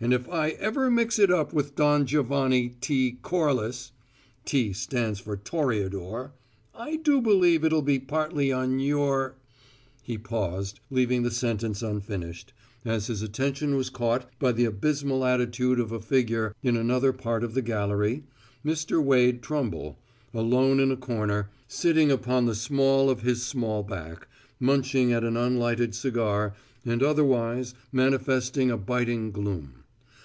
[0.00, 3.18] And if I ever mix it up with Don Giovanni T.
[3.20, 3.90] Corliss
[4.46, 6.30] `T' stands for Toreador
[6.72, 9.34] I do believe it'll be partly on your"
[10.04, 12.52] He paused, leaving the sentence unfinished,
[12.84, 17.42] as his attention was caught by the abysmal attitude of a figure in another part
[17.42, 18.22] of the gallery:
[18.64, 19.02] Mr.
[19.02, 19.98] Wade Trumble,
[20.32, 24.28] alone in a corner, sitting upon the small of his small back,
[24.60, 26.54] munching at an unlighted cigar
[26.86, 29.72] and otherwise manifesting a biting gloom.